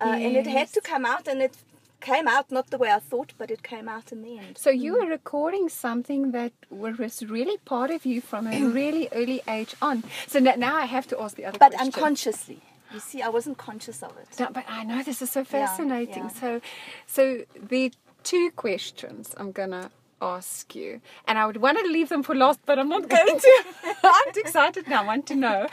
uh, 0.00 0.16
yes. 0.16 0.24
and 0.24 0.36
it 0.36 0.46
had 0.46 0.68
to 0.72 0.80
come 0.80 1.04
out, 1.04 1.28
and 1.28 1.42
it 1.42 1.56
came 2.04 2.28
out 2.28 2.50
not 2.50 2.66
the 2.70 2.78
way 2.78 2.90
I 2.90 3.00
thought, 3.10 3.32
but 3.38 3.50
it 3.50 3.62
came 3.62 3.88
out 3.88 4.12
in 4.12 4.22
the 4.22 4.38
end. 4.38 4.58
So 4.58 4.70
you 4.70 4.90
mm. 4.92 5.00
were 5.00 5.10
recording 5.18 5.68
something 5.68 6.32
that 6.32 6.52
was 6.70 7.24
really 7.36 7.58
part 7.64 7.90
of 7.90 8.04
you 8.04 8.20
from 8.20 8.46
a 8.46 8.56
really 8.80 9.08
early 9.12 9.40
age 9.48 9.74
on. 9.80 10.04
So 10.26 10.38
now 10.38 10.76
I 10.76 10.86
have 10.96 11.06
to 11.08 11.20
ask 11.22 11.36
the 11.36 11.46
other 11.46 11.58
but 11.58 11.72
question. 11.72 11.90
But 11.90 11.96
unconsciously. 11.96 12.60
You 12.92 13.00
see, 13.00 13.22
I 13.22 13.28
wasn't 13.28 13.58
conscious 13.58 14.02
of 14.02 14.12
it. 14.22 14.28
No, 14.38 14.48
but 14.52 14.64
I 14.68 14.84
know 14.84 15.02
this 15.02 15.20
is 15.20 15.30
so 15.30 15.40
Yeah, 15.40 15.56
fascinating. 15.56 16.24
yeah. 16.24 16.40
So, 16.40 16.60
so 17.06 17.22
the 17.74 17.92
two 18.22 18.50
questions 18.64 19.34
I'm 19.36 19.52
gonna 19.60 19.90
ask 20.20 20.74
you, 20.74 21.00
and 21.26 21.38
I 21.38 21.46
would 21.46 21.58
want 21.58 21.78
to 21.78 21.84
leave 21.84 22.08
them 22.08 22.22
for 22.22 22.34
last, 22.34 22.60
but 22.66 22.78
I'm 22.78 22.88
not 22.88 23.08
going 23.08 23.38
to. 23.38 23.64
I'm 24.04 24.32
too 24.32 24.40
excited 24.40 24.88
now. 24.88 25.02
I 25.02 25.06
want 25.06 25.26
to 25.26 25.34
know. 25.34 25.66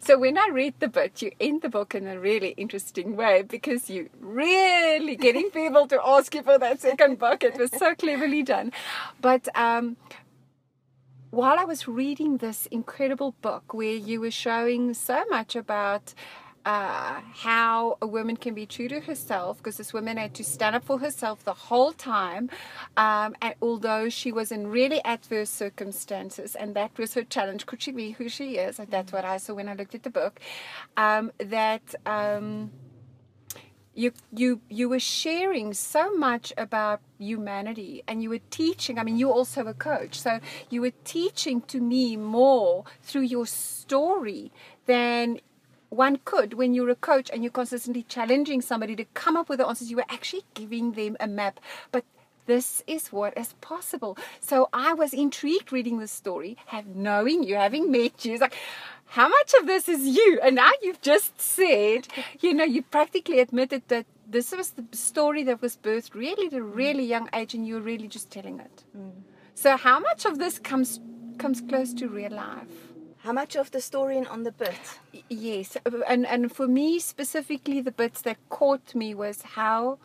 So 0.00 0.18
when 0.18 0.36
I 0.38 0.48
read 0.52 0.74
the 0.80 0.88
book, 0.88 1.22
you 1.22 1.32
end 1.40 1.62
the 1.62 1.68
book 1.68 1.94
in 1.94 2.06
a 2.06 2.18
really 2.18 2.50
interesting 2.50 3.16
way 3.16 3.42
because 3.42 3.88
you 3.88 4.10
really 4.20 5.16
getting 5.16 5.50
people 5.60 5.86
to 5.88 6.00
ask 6.04 6.34
you 6.34 6.42
for 6.42 6.58
that 6.58 6.80
second 6.80 7.18
book. 7.18 7.44
It 7.44 7.56
was 7.56 7.70
so 7.70 7.94
cleverly 7.94 8.42
done, 8.42 8.72
but 9.20 9.48
um, 9.56 9.96
while 11.30 11.58
I 11.58 11.64
was 11.64 11.88
reading 11.88 12.36
this 12.36 12.66
incredible 12.66 13.34
book 13.40 13.72
where 13.72 13.94
you 13.94 14.20
were 14.20 14.30
showing 14.30 14.92
so 14.92 15.24
much 15.30 15.56
about 15.56 16.12
uh, 16.64 17.20
how 17.34 17.98
a 18.00 18.06
woman 18.06 18.36
can 18.36 18.54
be 18.54 18.66
true 18.66 18.88
to 18.88 19.00
herself, 19.00 19.58
because 19.58 19.76
this 19.76 19.92
woman 19.92 20.16
had 20.16 20.34
to 20.34 20.44
stand 20.44 20.76
up 20.76 20.84
for 20.84 20.98
herself 20.98 21.44
the 21.44 21.54
whole 21.54 21.92
time, 21.92 22.50
um, 22.96 23.34
and 23.42 23.54
although 23.60 24.08
she 24.08 24.32
was 24.32 24.52
in 24.52 24.68
really 24.68 25.04
adverse 25.04 25.50
circumstances, 25.50 26.54
and 26.54 26.74
that 26.74 26.96
was 26.98 27.14
her 27.14 27.24
challenge, 27.24 27.66
could 27.66 27.82
she 27.82 27.92
be 27.92 28.12
who 28.12 28.28
she 28.28 28.56
is? 28.56 28.78
And 28.78 28.90
that's 28.90 29.12
what 29.12 29.24
I 29.24 29.38
saw 29.38 29.54
when 29.54 29.68
I 29.68 29.74
looked 29.74 29.94
at 29.94 30.02
the 30.02 30.10
book. 30.10 30.40
Um, 30.96 31.32
that. 31.38 31.94
Um, 32.06 32.70
you 33.94 34.12
you 34.32 34.60
you 34.68 34.88
were 34.88 34.98
sharing 34.98 35.74
so 35.74 36.10
much 36.12 36.52
about 36.56 37.00
humanity 37.18 38.02
and 38.08 38.22
you 38.22 38.30
were 38.30 38.40
teaching 38.50 38.98
i 38.98 39.02
mean 39.02 39.16
you're 39.16 39.32
also 39.32 39.66
a 39.66 39.74
coach 39.74 40.18
so 40.18 40.40
you 40.70 40.80
were 40.80 40.92
teaching 41.04 41.60
to 41.60 41.80
me 41.80 42.16
more 42.16 42.84
through 43.02 43.20
your 43.20 43.46
story 43.46 44.50
than 44.86 45.38
one 45.92 46.18
could 46.24 46.54
when 46.54 46.72
you're 46.74 46.88
a 46.90 46.94
coach 46.94 47.30
and 47.32 47.42
you're 47.42 47.52
consistently 47.52 48.02
challenging 48.04 48.60
somebody 48.60 48.96
to 48.96 49.04
come 49.14 49.36
up 49.36 49.48
with 49.48 49.58
the 49.58 49.66
answers 49.66 49.90
you 49.90 49.96
were 49.96 50.04
actually 50.08 50.44
giving 50.54 50.92
them 50.92 51.16
a 51.20 51.26
map 51.26 51.60
but 51.90 52.04
this 52.46 52.82
is 52.86 53.12
what 53.12 53.36
is 53.38 53.52
possible. 53.60 54.18
So 54.40 54.68
I 54.72 54.94
was 54.94 55.14
intrigued 55.14 55.72
reading 55.72 55.98
this 55.98 56.10
story, 56.10 56.56
have 56.66 56.86
knowing 56.86 57.44
you, 57.44 57.54
having 57.54 57.90
met 57.90 58.24
you. 58.24 58.32
It's 58.32 58.40
like, 58.40 58.56
how 59.06 59.28
much 59.28 59.54
of 59.60 59.66
this 59.66 59.88
is 59.88 60.06
you? 60.06 60.40
And 60.42 60.56
now 60.56 60.70
you've 60.82 61.00
just 61.02 61.40
said, 61.40 62.08
you 62.40 62.52
know, 62.54 62.64
you 62.64 62.82
practically 62.82 63.40
admitted 63.40 63.82
that 63.88 64.06
this 64.28 64.52
was 64.52 64.70
the 64.70 64.84
story 64.92 65.44
that 65.44 65.60
was 65.60 65.76
birthed 65.76 66.14
really 66.14 66.46
at 66.46 66.54
a 66.54 66.62
really 66.62 67.04
young 67.04 67.28
age, 67.34 67.54
and 67.54 67.66
you 67.66 67.74
were 67.74 67.80
really 67.80 68.08
just 68.08 68.30
telling 68.30 68.58
it. 68.58 68.84
Mm. 68.96 69.12
So 69.54 69.76
how 69.76 70.00
much 70.00 70.24
of 70.24 70.38
this 70.38 70.58
comes 70.58 71.00
comes 71.38 71.60
close 71.60 71.92
to 71.94 72.08
real 72.08 72.32
life? 72.32 72.91
How 73.22 73.32
much 73.32 73.54
of 73.54 73.70
the 73.70 73.80
story 73.80 74.18
in 74.18 74.26
on 74.26 74.42
the 74.42 74.50
bit? 74.50 74.98
Yes, 75.28 75.76
and 76.08 76.26
and 76.26 76.50
for 76.50 76.66
me 76.66 76.98
specifically, 76.98 77.80
the 77.80 77.92
bits 77.92 78.20
that 78.22 78.38
caught 78.48 78.94
me 78.96 79.14
was 79.14 79.42
how 79.42 79.98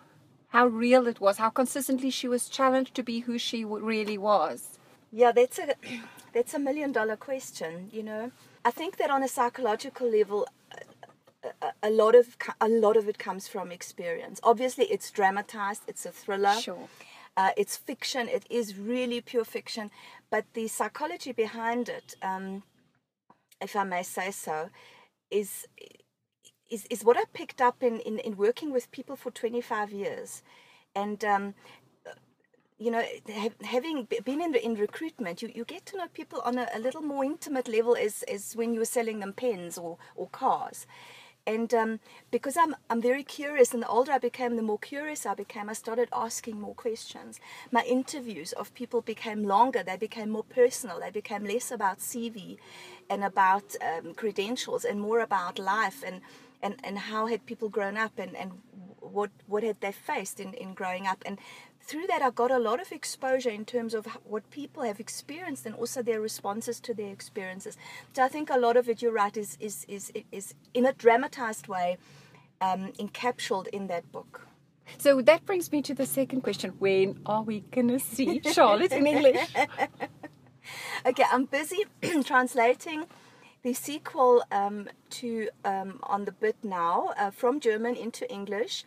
how 0.50 0.68
real 0.68 1.08
it 1.08 1.20
was, 1.20 1.38
how 1.38 1.50
consistently 1.50 2.12
she 2.12 2.28
was 2.28 2.48
challenged 2.48 2.94
to 2.96 3.04
be 3.04 3.22
who 3.22 3.40
she 3.40 3.66
really 3.66 4.18
was. 4.20 4.78
Yeah, 5.12 5.32
that's 5.32 5.58
a 5.58 5.74
that's 6.34 6.54
a 6.54 6.60
million 6.60 6.92
dollar 6.92 7.16
question. 7.16 7.90
You 7.92 8.04
know, 8.04 8.32
I 8.64 8.70
think 8.70 8.98
that 8.98 9.10
on 9.10 9.24
a 9.24 9.28
psychological 9.28 10.10
level, 10.10 10.48
a, 11.44 11.48
a, 11.66 11.90
a 11.90 11.90
lot 11.90 12.14
of 12.14 12.38
a 12.62 12.70
lot 12.70 12.98
of 12.98 13.10
it 13.10 13.18
comes 13.18 13.48
from 13.48 13.72
experience. 13.72 14.40
Obviously, 14.44 14.86
it's 14.86 15.10
dramatized. 15.10 15.82
It's 15.88 16.06
a 16.06 16.12
thriller. 16.12 16.54
Sure. 16.54 16.88
Uh, 17.36 17.52
it's 17.58 17.78
fiction. 17.78 18.28
It 18.28 18.46
is 18.50 18.78
really 18.78 19.22
pure 19.22 19.46
fiction, 19.46 19.90
but 20.30 20.46
the 20.54 20.68
psychology 20.68 21.32
behind 21.32 21.88
it, 21.88 22.16
um, 22.24 22.64
if 23.62 23.76
I 23.76 23.84
may 23.86 24.04
say 24.04 24.32
so, 24.32 24.70
is 25.32 25.68
is, 26.70 26.86
is 26.90 27.04
what 27.06 27.18
I 27.18 27.24
picked 27.34 27.62
up 27.62 27.84
in, 27.84 28.00
in, 28.02 28.20
in 28.20 28.38
working 28.38 28.72
with 28.72 28.92
people 28.92 29.16
for 29.16 29.32
25 29.32 29.92
years. 29.92 30.44
And, 30.96 31.24
um, 31.26 31.56
you 32.80 32.92
know, 32.92 33.04
ha- 33.32 33.50
having 33.66 34.08
been 34.26 34.42
in, 34.42 34.56
in 34.56 34.76
recruitment, 34.76 35.42
you, 35.42 35.52
you 35.54 35.66
get 35.66 35.86
to 35.88 35.98
know 35.98 36.08
people 36.14 36.42
on 36.46 36.58
a, 36.58 36.68
a 36.76 36.80
little 36.80 37.02
more 37.02 37.26
intimate 37.26 37.68
level 37.68 37.96
as, 37.96 38.24
as 38.24 38.56
when 38.56 38.74
you 38.74 38.80
were 38.82 38.86
selling 38.86 39.20
them 39.20 39.34
pens 39.34 39.78
or, 39.78 39.98
or 40.16 40.30
cars. 40.30 40.88
And 41.48 41.74
um, 41.74 42.02
because 42.30 42.58
I'm, 42.58 42.76
I'm 42.90 43.02
very 43.02 43.24
curious, 43.24 43.74
and 43.74 43.82
the 43.82 43.88
older 43.88 44.12
I 44.12 44.18
became, 44.18 44.58
the 44.58 44.62
more 44.62 44.78
curious 44.78 45.26
I 45.26 45.34
became, 45.34 45.70
I 45.70 45.74
started 45.74 46.10
asking 46.12 46.60
more 46.60 46.76
questions. 46.76 47.40
My 47.72 47.84
interviews 47.84 48.52
of 48.52 48.74
people 48.74 49.00
became 49.02 49.44
longer, 49.46 49.82
they 49.82 49.96
became 49.96 50.30
more 50.30 50.44
personal, 50.44 51.00
they 51.00 51.10
became 51.10 51.46
less 51.46 51.72
about 51.72 52.00
CV 52.00 52.58
and 53.10 53.24
about 53.24 53.78
um, 53.82 54.14
credentials 54.14 54.84
and 54.84 55.00
more 55.00 55.22
about 55.22 55.58
life 55.58 56.04
and, 56.06 56.20
and, 56.62 56.76
and 56.84 57.00
how 57.00 57.28
had 57.28 57.46
people 57.46 57.70
grown 57.70 57.96
up 57.96 58.20
and, 58.20 58.36
and 58.36 58.52
what, 59.00 59.32
what 59.48 59.64
had 59.64 59.80
they 59.80 59.94
faced 59.94 60.42
in, 60.42 60.54
in 60.54 60.74
growing 60.74 61.08
up. 61.08 61.24
And 61.26 61.40
through 61.88 62.08
that, 62.08 62.22
I 62.22 62.30
got 62.30 62.52
a 62.52 62.60
lot 62.60 62.82
of 62.82 62.92
exposure 62.92 63.50
in 63.50 63.66
terms 63.66 63.94
of 63.94 64.06
what 64.26 64.50
people 64.52 64.84
have 64.84 65.00
experienced 65.00 65.66
and 65.66 65.74
also 65.76 66.04
their 66.04 66.20
responses 66.20 66.80
to 66.82 66.94
their 66.94 67.12
experiences. 67.12 67.78
So 68.14 68.24
I 68.24 68.28
think 68.28 68.50
a 68.50 68.60
lot 68.60 68.76
of 68.76 68.90
it, 68.90 69.02
you're 69.02 69.14
right, 69.14 69.36
is 69.36 69.58
is 69.60 69.86
is 69.88 70.12
is 70.32 70.54
in 70.74 70.86
a 70.86 70.94
dramatized 70.94 71.68
way, 71.68 71.98
um, 72.60 72.92
encapsulated 73.00 73.68
in 73.70 73.88
that 73.88 74.12
book. 74.12 74.48
So 74.98 75.22
that 75.22 75.46
brings 75.46 75.72
me 75.72 75.82
to 75.84 75.94
the 75.94 76.06
second 76.06 76.42
question: 76.42 76.74
When 76.80 77.20
are 77.26 77.42
we 77.42 77.62
gonna 77.72 78.00
see 78.00 78.42
Charlotte 78.54 78.92
in 78.92 79.08
English? 79.08 79.48
Okay, 81.06 81.24
I'm 81.32 81.46
busy 81.46 81.86
translating 82.26 83.06
the 83.64 83.74
sequel 83.74 84.44
um, 84.52 84.90
to 85.12 85.50
um, 85.64 86.00
on 86.04 86.26
the 86.26 86.32
bit 86.32 86.58
now 86.64 87.14
uh, 87.18 87.32
from 87.32 87.62
German 87.62 87.96
into 87.96 88.30
English. 88.30 88.84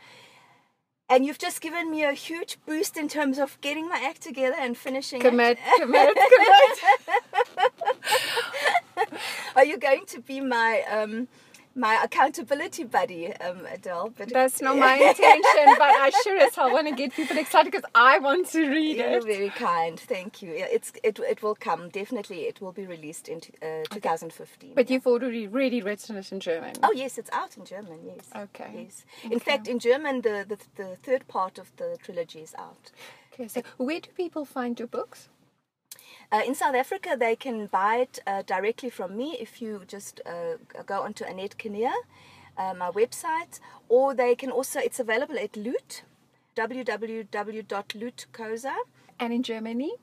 And 1.11 1.27
you've 1.27 1.39
just 1.39 1.61
given 1.61 1.91
me 1.91 2.05
a 2.05 2.13
huge 2.13 2.57
boost 2.67 2.97
in 2.97 3.09
terms 3.09 3.39
of 3.39 3.61
getting 3.61 3.89
my 3.89 4.01
act 4.03 4.23
together 4.23 4.55
and 4.57 4.79
finishing 4.79 5.21
Commit, 5.21 5.59
it. 5.61 5.83
commit, 5.83 6.17
commit. 8.97 9.21
Are 9.57 9.65
you 9.65 9.77
going 9.77 10.07
to 10.07 10.21
be 10.21 10.41
my 10.41 10.83
um, 10.89 11.27
my 11.75 12.01
accountability 12.03 12.85
buddy, 12.85 13.33
um, 13.37 13.67
Adele? 13.73 14.13
But 14.17 14.31
That's 14.33 14.61
not 14.61 14.77
my 14.89 14.95
intention, 14.97 15.75
but 15.79 15.91
I 15.91 16.11
sure 16.25 16.37
as 16.39 16.55
hell 16.55 16.73
want 16.73 16.89
to 16.89 16.95
get 16.95 17.13
people 17.13 17.39
excited 17.39 17.71
because 17.73 17.89
I 17.95 18.19
want 18.19 18.49
to 18.49 18.69
read 18.69 18.97
You're 18.97 19.19
it. 19.19 19.25
very 19.25 19.51
kind. 19.51 19.99
Thank 19.99 20.43
you. 20.43 20.53
Yeah, 20.53 20.67
it's 20.71 20.93
it 21.03 21.19
it 21.21 21.43
will 21.43 21.55
come 21.55 21.89
definitely. 21.89 22.41
It 22.43 22.61
will 22.61 22.73
be 22.73 22.87
released 22.87 23.29
in 23.29 23.41
t- 23.41 23.53
uh, 23.63 23.85
2015. 23.91 24.73
But 24.75 24.91
you've 24.91 25.07
already 25.07 25.47
really 25.47 25.81
written 25.83 26.17
it 26.17 26.33
in 26.33 26.41
German. 26.41 26.75
Oh 26.83 26.93
yes, 26.93 27.19
it's 27.19 27.31
out 27.33 27.57
in 27.57 27.65
German. 27.65 27.99
Yes. 28.05 28.29
Okay. 28.37 28.87
Yes. 28.89 29.05
In 29.31 29.39
fact, 29.39 29.69
in 29.69 29.79
German, 29.79 30.23
the, 30.23 30.45
the 30.49 30.59
the 30.77 30.97
third 30.97 31.27
part 31.29 31.59
of 31.59 31.71
the 31.77 31.97
trilogy 32.03 32.41
is 32.41 32.55
out. 32.59 32.91
Okay, 33.33 33.49
so 33.49 33.63
where 33.77 34.01
do 34.01 34.11
people 34.17 34.45
find 34.45 34.79
your 34.79 34.89
books? 34.89 35.29
Uh, 36.33 36.43
in 36.47 36.55
South 36.55 36.77
Africa, 36.77 37.17
they 37.19 37.35
can 37.35 37.67
buy 37.67 37.97
it 37.97 38.21
uh, 38.27 38.43
directly 38.43 38.91
from 38.91 39.17
me 39.17 39.37
if 39.41 39.61
you 39.61 39.83
just 39.89 40.21
uh, 40.25 40.55
go 40.87 41.03
onto 41.03 41.25
Annette 41.25 41.59
Kinnear, 41.59 41.91
uh, 42.57 42.73
my 42.75 42.89
website, 42.91 43.59
or 43.89 44.15
they 44.15 44.37
can 44.37 44.51
also. 44.51 44.79
It's 44.79 45.01
available 45.01 45.37
at 45.39 45.57
Loot, 45.57 46.05
www.lootkoza. 46.57 48.75
And 49.19 49.33
in 49.33 49.43
Germany? 49.43 49.95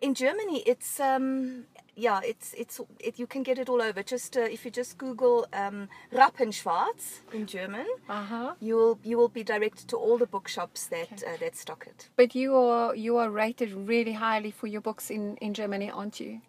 In 0.00 0.14
Germany, 0.14 0.62
it's 0.66 0.98
um, 1.00 1.66
yeah, 1.98 2.20
it's 2.24 2.54
it's 2.56 2.80
it, 3.00 3.18
you 3.18 3.26
can 3.26 3.42
get 3.42 3.58
it 3.58 3.68
all 3.68 3.82
over. 3.82 4.02
Just 4.04 4.36
uh, 4.36 4.40
if 4.42 4.64
you 4.64 4.70
just 4.70 4.98
Google 4.98 5.46
um, 5.52 5.88
Rappenschwarz 6.12 7.20
in 7.32 7.46
German, 7.46 7.86
Uh-huh. 8.08 8.54
you 8.60 8.76
will 8.76 8.98
you 9.02 9.18
will 9.18 9.28
be 9.28 9.42
directed 9.44 9.88
to 9.88 9.96
all 9.96 10.18
the 10.18 10.26
bookshops 10.26 10.86
that 10.86 11.22
uh, 11.26 11.36
that 11.40 11.56
stock 11.56 11.86
it. 11.86 12.08
But 12.16 12.34
you 12.34 12.54
are 12.56 12.94
you 12.94 13.18
are 13.18 13.30
rated 13.30 13.72
really 13.72 14.12
highly 14.12 14.50
for 14.52 14.68
your 14.68 14.80
books 14.82 15.10
in, 15.10 15.36
in 15.38 15.54
Germany, 15.54 15.90
aren't 15.90 16.20
you? 16.20 16.40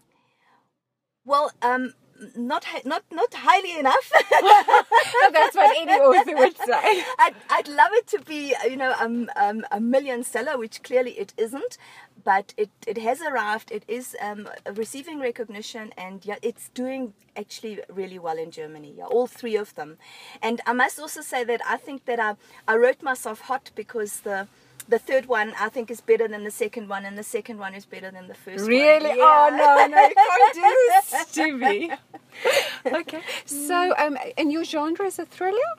Well, 1.25 1.51
um, 1.61 1.93
not 2.35 2.65
not 2.85 3.03
not 3.11 3.33
highly 3.33 3.77
enough. 3.79 4.11
That's 5.31 5.55
what 5.55 5.77
any 5.77 5.93
author 5.93 6.35
would 6.43 6.57
say. 6.57 7.03
I'd, 7.19 7.35
I'd 7.49 7.67
love 7.67 7.91
it 7.93 8.07
to 8.07 8.19
be, 8.19 8.55
you 8.69 8.75
know, 8.77 8.93
um, 8.99 9.29
um, 9.35 9.65
a 9.71 9.79
million 9.79 10.23
seller, 10.23 10.57
which 10.57 10.83
clearly 10.83 11.11
it 11.11 11.33
isn't, 11.38 11.77
but 12.23 12.53
it, 12.57 12.69
it 12.88 12.97
has 12.97 13.21
arrived. 13.21 13.71
It 13.71 13.83
is 13.88 14.15
um, 14.21 14.47
receiving 14.73 15.19
recognition, 15.19 15.93
and 15.97 16.25
yeah, 16.25 16.35
it's 16.41 16.69
doing 16.69 17.13
actually 17.38 17.79
really 17.89 18.19
well 18.19 18.38
in 18.38 18.51
Germany. 18.51 18.93
Yeah, 18.97 19.05
all 19.05 19.27
three 19.27 19.55
of 19.55 19.75
them. 19.75 19.97
And 20.41 20.61
I 20.65 20.73
must 20.73 20.99
also 20.99 21.21
say 21.21 21.43
that 21.45 21.61
I 21.67 21.77
think 21.77 22.05
that 22.05 22.19
I, 22.19 22.35
I 22.67 22.75
wrote 22.75 23.01
myself 23.01 23.41
hot 23.41 23.71
because 23.75 24.21
the 24.21 24.47
the 24.88 24.97
third 24.97 25.27
one 25.27 25.53
I 25.59 25.69
think 25.69 25.91
is 25.91 26.01
better 26.01 26.27
than 26.27 26.43
the 26.43 26.49
second 26.51 26.89
one, 26.89 27.05
and 27.05 27.15
the 27.15 27.23
second 27.23 27.59
one 27.59 27.75
is 27.75 27.85
better 27.85 28.09
than 28.09 28.27
the 28.27 28.33
first 28.33 28.65
Really? 28.67 29.09
one. 29.09 29.19
Oh 29.19 29.49
Yeah. 29.51 29.88
no, 29.88 29.95
no, 29.95 30.07
you 30.07 30.15
can't 30.15 30.53
do 30.55 30.77
this 30.89 31.31
to 31.35 31.51
me. 31.57 31.91
Okay. 32.86 33.21
So 33.45 33.93
um 33.98 34.17
and 34.38 34.51
your 34.51 34.63
genre 34.63 35.05
is 35.05 35.19
a 35.19 35.25
thriller? 35.25 35.71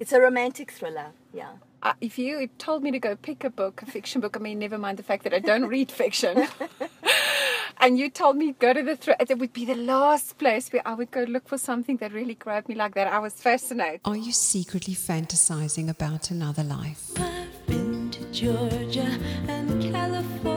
It's 0.00 0.12
a 0.12 0.20
romantic 0.20 0.70
thriller. 0.72 1.12
Yeah. 1.32 1.52
Uh, 1.82 1.94
if 2.00 2.18
you 2.18 2.48
told 2.58 2.82
me 2.82 2.90
to 2.92 2.98
go 2.98 3.16
pick 3.16 3.42
a 3.44 3.50
book, 3.50 3.82
a 3.82 3.86
fiction 3.86 4.20
book, 4.20 4.36
I 4.36 4.40
mean, 4.40 4.58
never 4.58 4.78
mind 4.78 4.98
the 4.98 5.02
fact 5.02 5.24
that 5.24 5.34
I 5.34 5.40
don't 5.40 5.66
read 5.66 5.90
fiction. 5.90 6.46
and 7.78 7.98
you 7.98 8.08
told 8.08 8.36
me 8.36 8.52
go 8.58 8.72
to 8.72 8.82
the 8.82 8.96
thrift. 8.96 9.30
It 9.30 9.38
would 9.38 9.52
be 9.52 9.64
the 9.64 9.74
last 9.74 10.38
place 10.38 10.72
where 10.72 10.82
I 10.86 10.94
would 10.94 11.10
go 11.10 11.24
look 11.24 11.48
for 11.48 11.58
something 11.58 11.96
that 11.96 12.12
really 12.12 12.34
grabbed 12.34 12.68
me 12.68 12.76
like 12.76 12.94
that. 12.94 13.08
I 13.08 13.18
was 13.18 13.34
fascinated. 13.34 14.00
Are 14.04 14.16
you 14.16 14.32
secretly 14.32 14.94
fantasizing 14.94 15.88
about 15.88 16.30
another 16.30 16.62
life? 16.62 17.10
I've 17.18 17.66
been 17.66 18.10
to 18.12 18.24
Georgia 18.32 19.18
and 19.48 19.82
California 19.82 20.51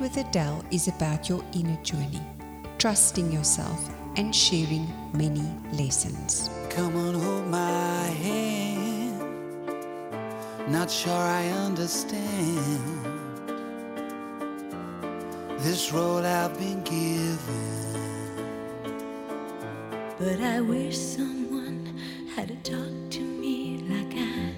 Naked 0.00 0.16
with 0.16 0.26
Adele 0.26 0.64
is 0.70 0.88
about 0.88 1.28
your 1.28 1.44
inner 1.52 1.76
journey, 1.82 2.22
trusting 2.78 3.30
yourself 3.32 3.90
and 4.16 4.34
sharing 4.34 4.86
many 5.12 5.44
lessons. 5.72 6.48
Come 6.70 6.96
on, 6.96 7.14
hold 7.14 7.46
my 7.46 8.04
hand. 8.06 9.20
Not 10.68 10.90
sure 10.90 11.12
I 11.12 11.48
understand 11.48 13.04
this 15.58 15.92
road 15.92 16.24
I've 16.24 16.56
been 16.58 16.82
given. 16.84 17.38
But 20.18 20.40
I 20.40 20.60
wish 20.60 20.96
someone 20.96 21.94
had 22.36 22.64
talked 22.64 23.10
to 23.12 23.20
me 23.20 23.84
like 23.88 24.14
I 24.16 24.54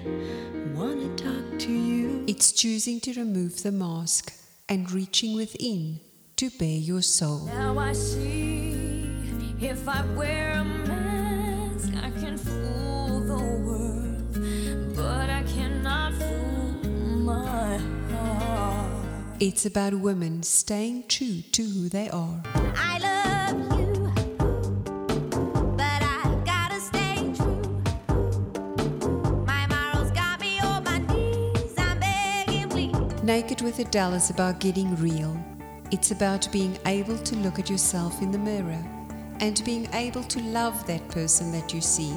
wanna 0.73 1.09
talk 1.15 1.59
to 1.59 1.71
you. 1.71 2.23
It's 2.27 2.51
choosing 2.51 2.99
to 3.01 3.13
remove 3.13 3.63
the 3.63 3.71
mask 3.71 4.42
and 4.69 4.91
reaching 4.91 5.35
within 5.35 5.99
to 6.37 6.49
bare 6.51 6.67
your 6.67 7.01
soul. 7.01 7.45
Now 7.45 7.77
I 7.77 7.93
see 7.93 9.15
if 9.61 9.87
I 9.87 10.05
wear 10.15 10.51
a 10.51 10.63
mask, 10.63 11.93
I 12.01 12.09
can 12.19 12.37
fool 12.37 13.19
the 13.21 13.43
world, 13.65 14.95
but 14.95 15.29
I 15.29 15.43
cannot 15.43 16.13
fool 16.13 17.19
my 17.19 17.77
heart. 18.11 18.91
It's 19.39 19.65
about 19.65 19.93
women 19.93 20.43
staying 20.43 21.07
true 21.07 21.41
to 21.51 21.63
who 21.63 21.89
they 21.89 22.09
are. 22.09 22.41
Naked 33.33 33.61
with 33.63 33.79
Adele 33.79 34.13
is 34.13 34.29
about 34.29 34.59
getting 34.59 34.95
real. 34.97 35.35
It's 35.89 36.11
about 36.11 36.47
being 36.51 36.77
able 36.85 37.17
to 37.17 37.35
look 37.37 37.57
at 37.57 37.67
yourself 37.67 38.21
in 38.21 38.31
the 38.31 38.37
mirror 38.37 38.77
and 39.39 39.59
being 39.65 39.89
able 39.91 40.23
to 40.25 40.39
love 40.39 40.85
that 40.85 41.09
person 41.09 41.51
that 41.51 41.73
you 41.73 41.81
see. 41.81 42.15